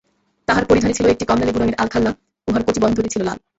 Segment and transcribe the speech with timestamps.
[0.47, 2.11] তাঁহার পরিধানে ছিল একটি কমলালেবু রঙের আলখাল্লা,
[2.47, 3.37] উহার কটিবন্ধটি লাল।